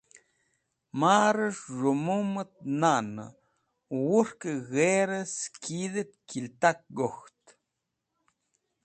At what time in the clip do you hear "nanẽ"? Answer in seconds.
2.81-3.35